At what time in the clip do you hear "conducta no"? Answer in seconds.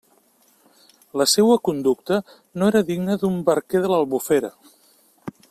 1.69-2.71